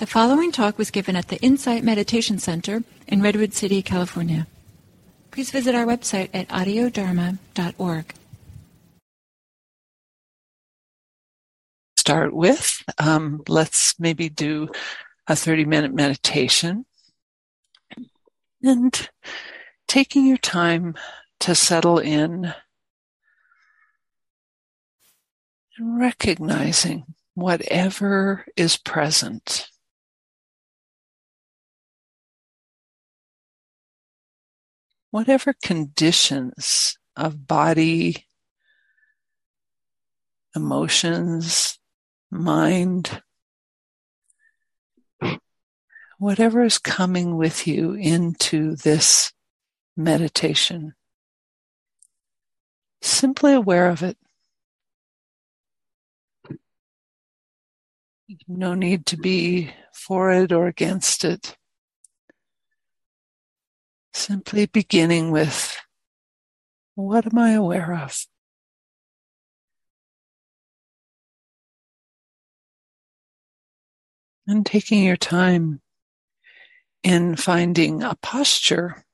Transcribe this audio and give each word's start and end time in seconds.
The 0.00 0.06
following 0.06 0.50
talk 0.50 0.78
was 0.78 0.90
given 0.90 1.14
at 1.14 1.28
the 1.28 1.36
Insight 1.42 1.84
Meditation 1.84 2.38
Center 2.38 2.82
in 3.06 3.20
Redwood 3.20 3.52
City, 3.52 3.82
California. 3.82 4.46
Please 5.30 5.50
visit 5.50 5.74
our 5.74 5.84
website 5.84 6.30
at 6.32 6.48
audiodharma.org. 6.48 8.14
Start 11.98 12.32
with, 12.32 12.82
um, 12.96 13.42
let's 13.46 14.00
maybe 14.00 14.30
do 14.30 14.70
a 15.26 15.36
30 15.36 15.66
minute 15.66 15.92
meditation 15.92 16.86
and 18.62 19.10
taking 19.86 20.26
your 20.26 20.38
time 20.38 20.94
to 21.40 21.54
settle 21.54 21.98
in 21.98 22.54
and 25.76 26.00
recognizing 26.00 27.04
whatever 27.34 28.46
is 28.56 28.78
present. 28.78 29.69
Whatever 35.10 35.54
conditions 35.62 36.96
of 37.16 37.46
body, 37.46 38.26
emotions, 40.54 41.78
mind, 42.30 43.22
whatever 46.18 46.62
is 46.62 46.78
coming 46.78 47.36
with 47.36 47.66
you 47.66 47.92
into 47.94 48.76
this 48.76 49.32
meditation, 49.96 50.94
simply 53.02 53.52
aware 53.52 53.88
of 53.88 54.02
it. 54.02 54.16
No 58.46 58.74
need 58.74 59.06
to 59.06 59.16
be 59.16 59.72
for 59.92 60.30
it 60.30 60.52
or 60.52 60.68
against 60.68 61.24
it. 61.24 61.56
Simply 64.20 64.66
beginning 64.66 65.30
with 65.30 65.78
what 66.94 67.24
am 67.24 67.38
I 67.38 67.52
aware 67.52 67.94
of? 67.94 68.26
And 74.46 74.66
taking 74.66 75.04
your 75.04 75.16
time 75.16 75.80
in 77.02 77.34
finding 77.34 78.02
a 78.02 78.14
posture 78.16 79.06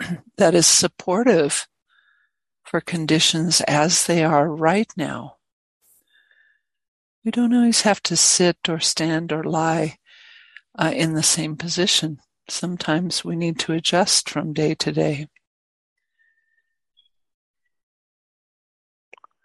that 0.38 0.56
is 0.56 0.66
supportive 0.66 1.68
for 2.64 2.80
conditions 2.80 3.60
as 3.60 4.06
they 4.06 4.24
are 4.24 4.52
right 4.52 4.92
now. 4.96 5.36
We 7.24 7.30
don't 7.30 7.54
always 7.54 7.82
have 7.82 8.02
to 8.02 8.16
sit 8.16 8.56
or 8.68 8.80
stand 8.80 9.32
or 9.32 9.44
lie 9.44 9.98
uh, 10.76 10.92
in 10.92 11.14
the 11.14 11.22
same 11.22 11.54
position 11.56 12.18
sometimes 12.50 13.24
we 13.24 13.36
need 13.36 13.58
to 13.60 13.72
adjust 13.72 14.28
from 14.30 14.52
day 14.52 14.74
to 14.76 14.92
day. 14.92 15.28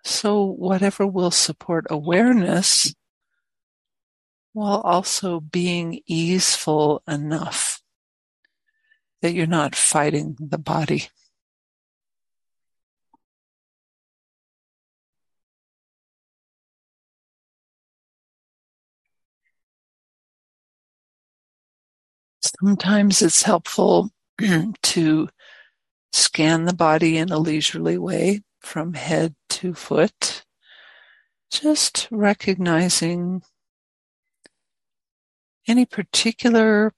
So, 0.04 0.44
whatever 0.44 1.08
will 1.08 1.32
support 1.32 1.86
awareness 1.90 2.94
while 4.52 4.82
also 4.82 5.40
being 5.40 6.02
easeful 6.06 7.02
enough 7.08 7.82
that 9.22 9.34
you're 9.34 9.48
not 9.48 9.76
fighting 9.76 10.36
the 10.40 10.58
body. 10.58 11.08
Sometimes 22.59 23.22
it's 23.22 23.44
helpful 23.44 24.12
to 24.84 25.30
scan 26.12 26.66
the 26.66 26.73
body 26.73 27.18
in 27.18 27.32
a 27.32 27.38
leisurely 27.38 27.98
way 27.98 28.42
from 28.60 28.94
head 28.94 29.36
to 29.50 29.73
foot, 29.73 30.45
just 31.52 32.08
recognizing 32.11 33.42
any 35.67 35.86
particular 35.86 36.94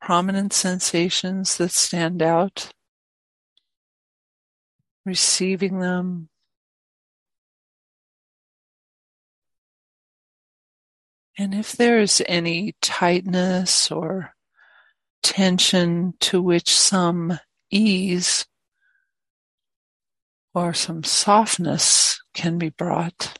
prominent 0.00 0.52
sensations 0.52 1.56
that 1.58 1.70
stand 1.70 2.22
out, 2.22 2.72
receiving 5.04 5.80
them, 5.80 6.28
And 11.40 11.54
if 11.54 11.72
there 11.72 12.00
is 12.00 12.20
any 12.26 12.74
tightness 12.82 13.92
or 13.92 14.34
tension 15.22 16.14
to 16.20 16.40
which 16.40 16.70
some 16.70 17.38
ease 17.70 18.46
or 20.54 20.74
some 20.74 21.04
softness 21.04 22.20
can 22.34 22.58
be 22.58 22.70
brought. 22.70 23.38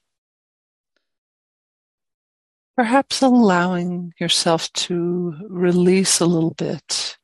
Perhaps 2.77 3.22
allowing 3.22 4.12
yourself 4.21 4.72
to 4.72 5.34
release 5.49 6.21
a 6.21 6.27
little 6.27 6.55
bit 6.55 7.16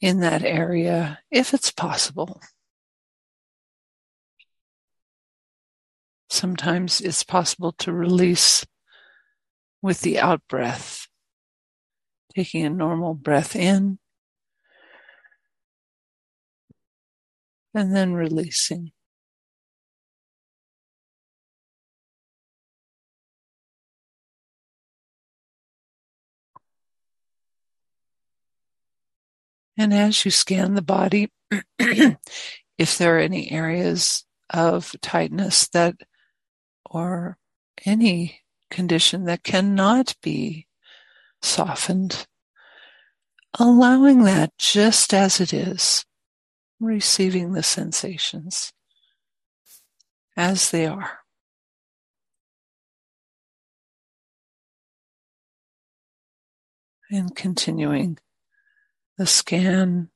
in 0.00 0.20
that 0.20 0.42
area 0.42 1.18
if 1.30 1.54
it's 1.54 1.70
possible. 1.70 2.40
Sometimes 6.28 7.00
it's 7.00 7.24
possible 7.24 7.72
to 7.72 7.92
release 7.92 8.64
with 9.82 10.02
the 10.02 10.18
out 10.18 10.42
breath 10.48 11.06
taking 12.34 12.64
a 12.64 12.70
normal 12.70 13.14
breath 13.14 13.54
in 13.56 13.98
and 17.74 17.94
then 17.94 18.12
releasing. 18.12 18.92
And 29.76 29.94
as 29.94 30.26
you 30.26 30.30
scan 30.30 30.74
the 30.74 30.82
body, 30.82 31.30
if 31.78 32.98
there 32.98 33.16
are 33.16 33.20
any 33.20 33.50
areas 33.50 34.26
of 34.50 34.94
tightness 35.00 35.68
that 35.68 35.94
or 36.84 37.38
any 37.86 38.40
condition 38.70 39.24
that 39.24 39.42
cannot 39.42 40.14
be 40.22 40.66
softened, 41.42 42.26
allowing 43.58 44.24
that 44.24 44.52
just 44.58 45.12
as 45.14 45.40
it 45.40 45.52
is, 45.52 46.04
receiving 46.78 47.52
the 47.52 47.62
sensations 47.62 48.72
as 50.36 50.70
they 50.70 50.86
are. 50.86 51.18
And 57.10 57.34
continuing 57.34 58.18
the 59.18 59.26
scan. 59.26 60.10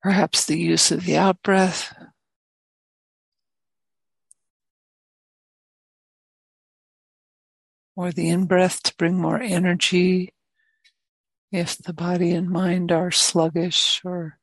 Perhaps 0.00 0.46
the 0.46 0.56
use 0.56 0.92
of 0.92 1.04
the 1.04 1.16
out 1.16 1.42
breath. 1.42 1.92
Or 7.98 8.12
the 8.12 8.28
in 8.28 8.46
breath 8.46 8.80
to 8.84 8.94
bring 8.96 9.18
more 9.18 9.42
energy 9.42 10.32
if 11.50 11.76
the 11.78 11.92
body 11.92 12.30
and 12.30 12.48
mind 12.48 12.92
are 12.92 13.10
sluggish 13.10 14.00
or 14.04 14.38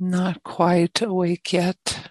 not 0.00 0.42
quite 0.42 1.00
awake 1.00 1.52
yet. 1.52 2.10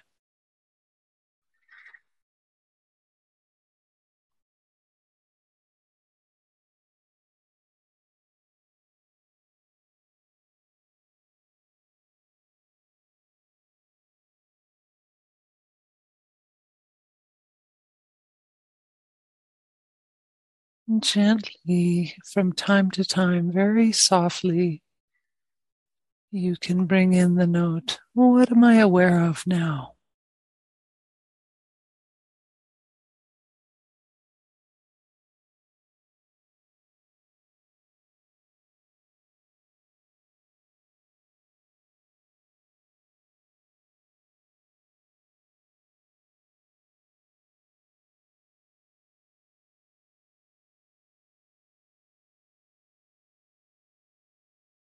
Gently, 21.00 22.14
from 22.32 22.52
time 22.52 22.90
to 22.92 23.04
time, 23.04 23.50
very 23.50 23.90
softly, 23.90 24.82
you 26.30 26.56
can 26.56 26.86
bring 26.86 27.14
in 27.14 27.36
the 27.36 27.46
note 27.46 28.00
What 28.12 28.52
am 28.52 28.64
I 28.64 28.76
aware 28.76 29.20
of 29.20 29.46
now? 29.46 29.93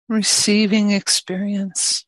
Receiving 0.07 0.92
experience. 0.92 2.06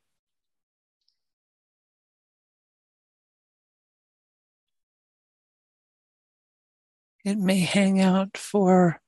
It 7.25 7.37
may 7.37 7.59
hang 7.59 7.99
out 7.99 8.37
for 8.37 9.01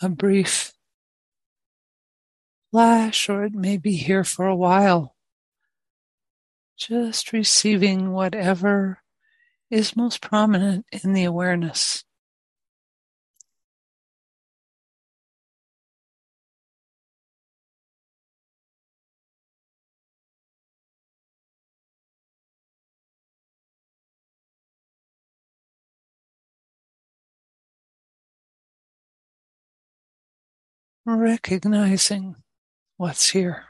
a 0.00 0.08
brief 0.08 0.72
flash, 2.70 3.28
or 3.28 3.44
it 3.44 3.52
may 3.54 3.76
be 3.76 3.96
here 3.96 4.24
for 4.24 4.46
a 4.46 4.56
while. 4.56 5.16
Just 6.76 7.32
receiving 7.32 8.12
whatever 8.12 8.98
is 9.70 9.96
most 9.96 10.20
prominent 10.20 10.86
in 10.92 11.12
the 11.12 11.24
awareness. 11.24 12.04
Recognizing 31.06 32.36
what's 32.96 33.30
here. 33.30 33.64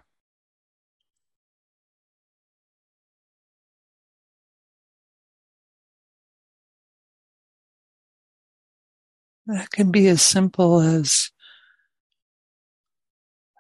That 9.46 9.70
can 9.70 9.90
be 9.90 10.06
as 10.08 10.22
simple 10.22 10.80
as 10.80 11.30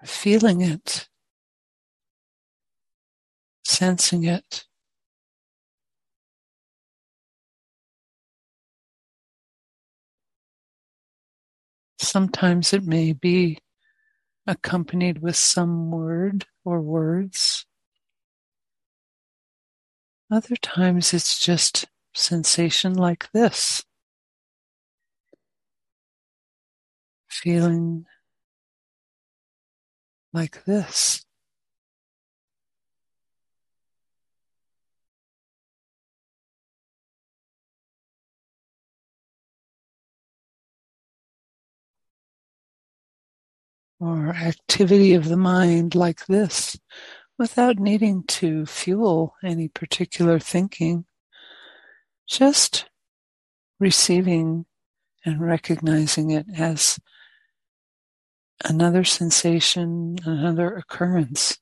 feeling 0.04 0.60
it, 0.60 1.08
sensing 3.64 4.24
it. 4.24 4.64
Sometimes 12.02 12.72
it 12.72 12.84
may 12.84 13.12
be 13.12 13.58
accompanied 14.46 15.22
with 15.22 15.36
some 15.36 15.92
word 15.92 16.46
or 16.64 16.80
words. 16.80 17.64
Other 20.30 20.56
times 20.56 21.14
it's 21.14 21.38
just 21.38 21.86
sensation 22.12 22.94
like 22.94 23.30
this. 23.32 23.84
Feeling 27.30 28.06
like 30.32 30.64
this. 30.64 31.24
Or 44.02 44.30
activity 44.30 45.14
of 45.14 45.28
the 45.28 45.36
mind 45.36 45.94
like 45.94 46.26
this 46.26 46.76
without 47.38 47.78
needing 47.78 48.24
to 48.24 48.66
fuel 48.66 49.36
any 49.44 49.68
particular 49.68 50.40
thinking, 50.40 51.04
just 52.28 52.86
receiving 53.78 54.66
and 55.24 55.40
recognizing 55.40 56.32
it 56.32 56.46
as 56.56 56.98
another 58.64 59.04
sensation, 59.04 60.16
another 60.24 60.74
occurrence. 60.74 61.58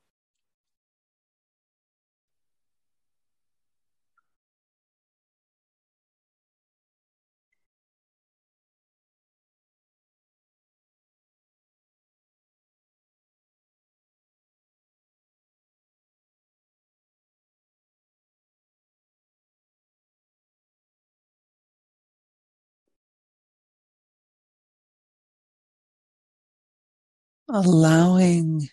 Allowing 27.52 28.68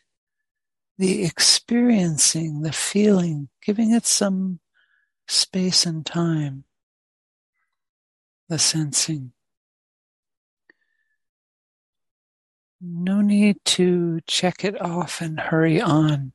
the 0.97 1.23
experiencing, 1.25 2.61
the 2.61 2.71
feeling, 2.71 3.49
giving 3.61 3.91
it 3.91 4.05
some 4.05 4.59
space 5.27 5.85
and 5.85 6.05
time, 6.05 6.63
the 8.49 8.57
sensing. 8.57 9.33
No 12.79 13.21
need 13.21 13.57
to 13.65 14.21
check 14.27 14.63
it 14.63 14.79
off 14.79 15.21
and 15.21 15.39
hurry 15.39 15.81
on. 15.81 16.33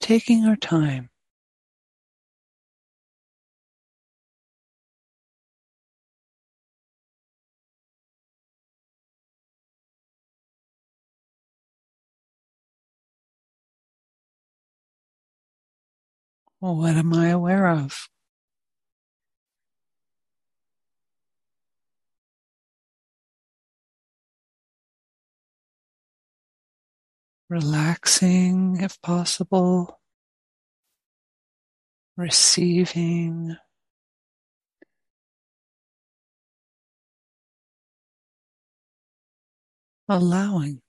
Taking 0.00 0.44
our 0.44 0.56
time. 0.56 1.10
What 16.72 16.96
am 16.96 17.12
I 17.14 17.28
aware 17.28 17.68
of? 17.68 18.08
Relaxing 27.50 28.78
if 28.80 29.00
possible, 29.02 30.00
receiving. 32.16 33.56
Allowing. 40.08 40.83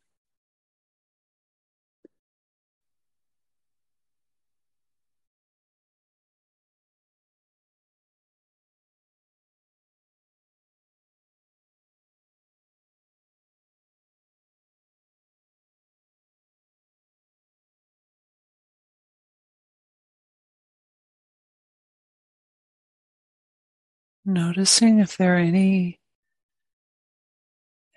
Noticing 24.27 24.99
if 24.99 25.17
there 25.17 25.35
are 25.35 25.39
any 25.39 25.99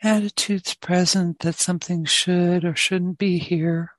attitudes 0.03 0.75
present 0.75 1.39
that 1.39 1.55
something 1.55 2.05
should 2.05 2.67
or 2.67 2.77
shouldn't 2.77 3.17
be 3.17 3.39
here. 3.39 3.93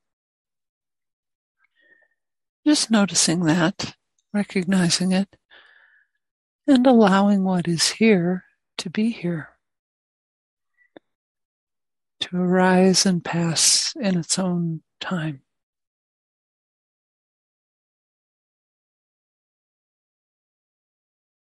Just 2.67 2.91
noticing 2.91 3.45
that, 3.45 3.95
recognizing 4.31 5.11
it, 5.11 5.35
and 6.67 6.85
allowing 6.85 7.43
what 7.43 7.67
is 7.67 7.89
here 7.89 8.43
to 8.77 8.91
be 8.91 9.09
here, 9.09 9.49
to 12.19 12.37
arise 12.37 13.07
and 13.07 13.25
pass 13.25 13.95
in 13.99 14.19
its 14.19 14.37
own 14.37 14.83
time. 14.99 15.41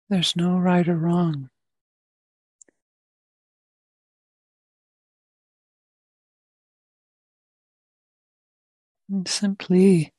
There's 0.07 0.35
no 0.35 0.57
right 0.59 0.87
or 0.87 0.97
wrong. 0.97 1.49
And 9.09 9.27
simply 9.27 10.13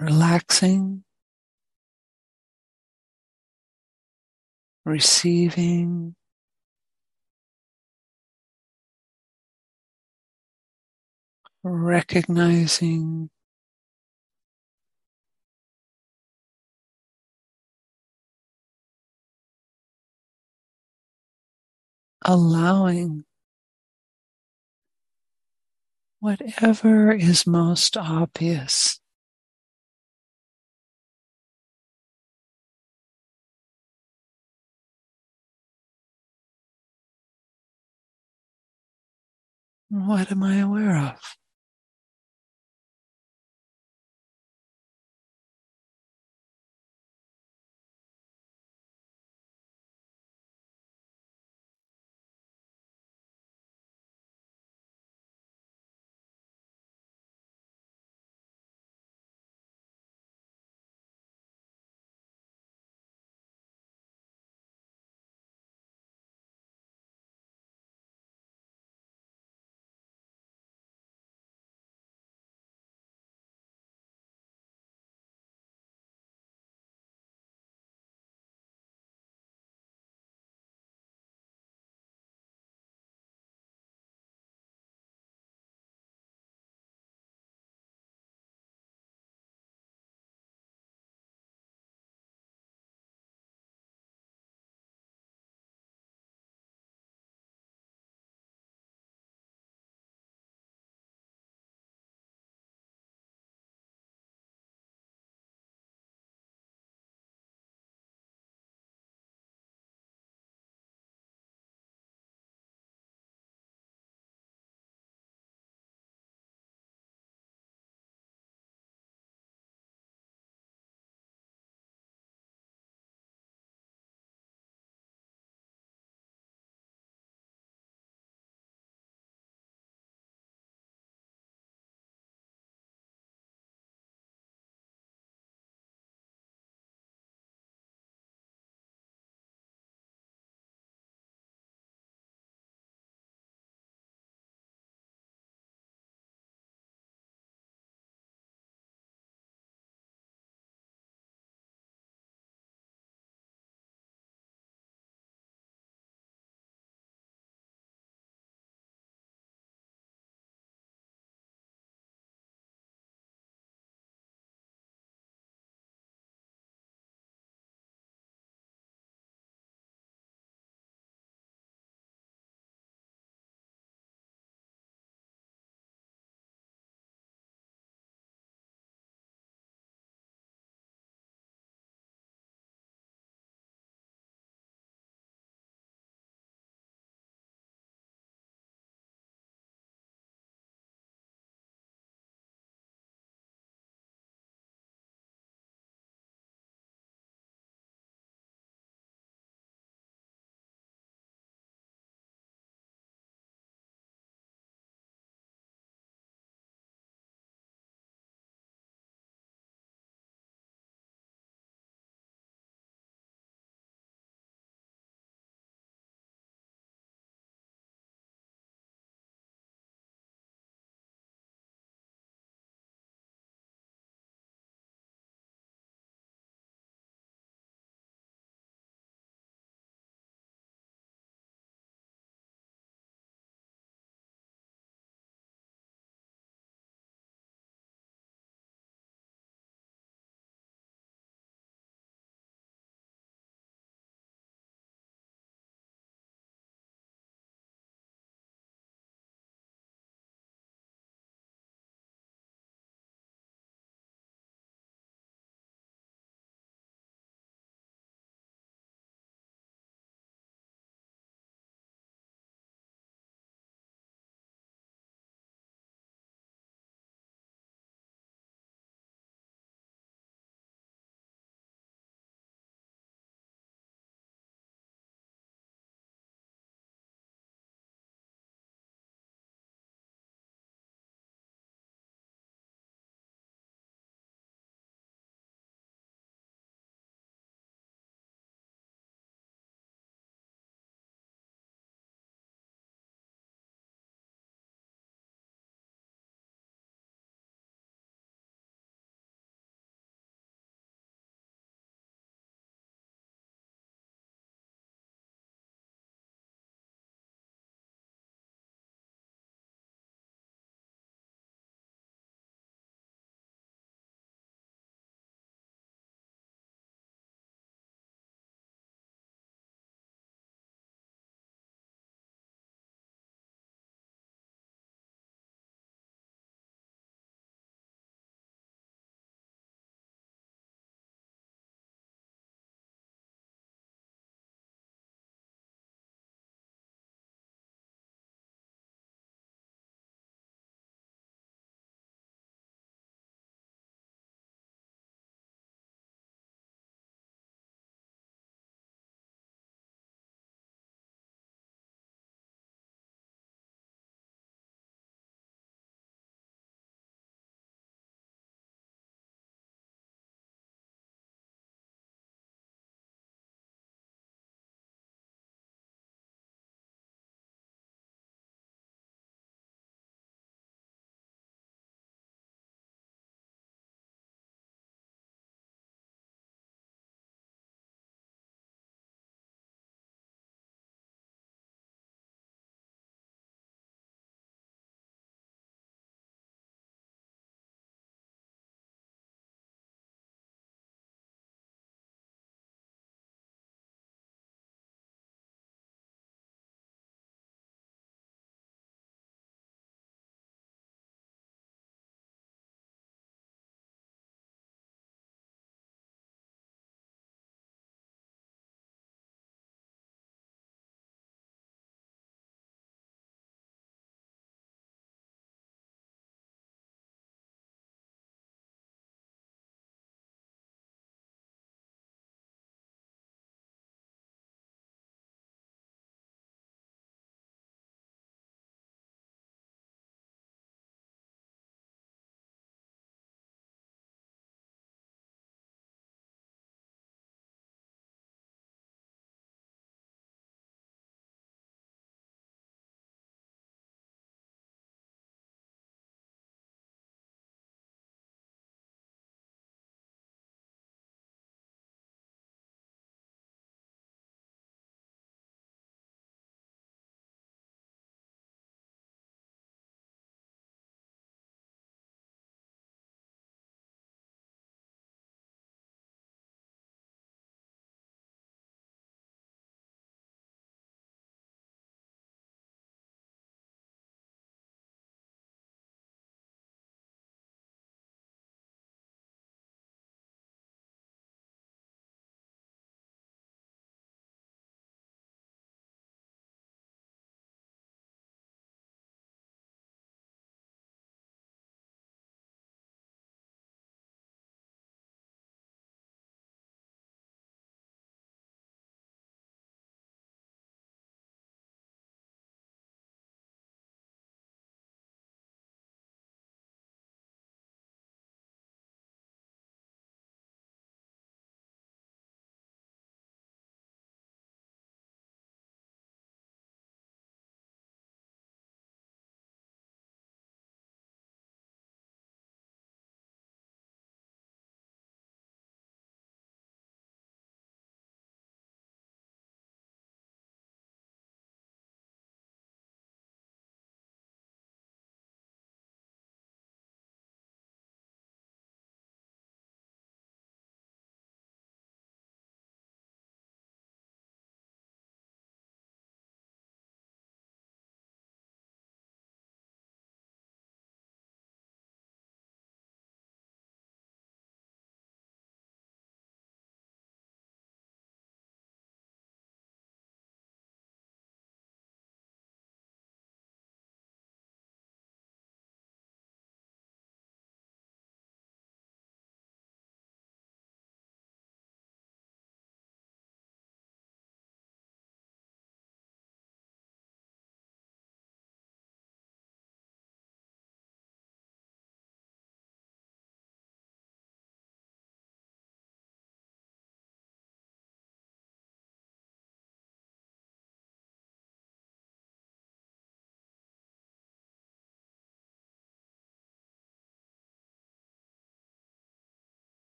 relaxing, 0.00 1.04
receiving, 4.84 6.14
recognizing 11.62 13.30
allowing 22.26 23.24
whatever 26.18 27.12
is 27.12 27.46
most 27.46 27.96
obvious. 27.96 28.98
What 39.88 40.32
am 40.32 40.42
I 40.42 40.56
aware 40.56 40.96
of? 40.96 41.20